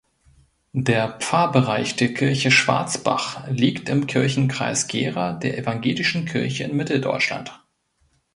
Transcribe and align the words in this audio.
Der 0.73 1.19
Pfarrbereich 1.19 1.95
der 1.95 2.11
Kirche 2.11 2.49
Schwarzbach 2.49 3.47
liegt 3.49 3.87
im 3.87 4.07
Kirchenkreis 4.07 4.87
Gera 4.87 5.33
der 5.33 5.59
Evangelischen 5.59 6.25
Kirche 6.25 6.63
in 6.63 6.75
Mitteldeutschland. 6.75 7.51